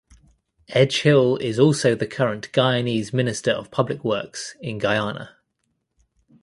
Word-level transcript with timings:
Edghill 0.71 1.37
is 1.39 1.59
also 1.59 1.93
the 1.93 2.07
current 2.07 2.51
Guyanese 2.53 3.13
Minister 3.13 3.51
of 3.51 3.69
Public 3.69 4.03
Works 4.03 4.55
in 4.59 4.79
Guyana. 4.79 5.37